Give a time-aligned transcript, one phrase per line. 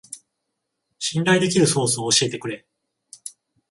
[0.97, 2.65] 信頼できるソースを教えてくれ